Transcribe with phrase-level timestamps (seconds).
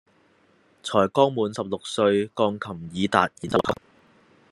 [0.81, 3.75] 才剛滿十六歲鋼琴己逹演奏級